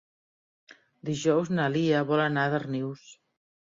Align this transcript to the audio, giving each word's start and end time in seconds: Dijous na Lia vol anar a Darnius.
Dijous 1.11 1.53
na 1.59 1.69
Lia 1.77 2.03
vol 2.15 2.27
anar 2.27 2.51
a 2.51 2.57
Darnius. 2.59 3.09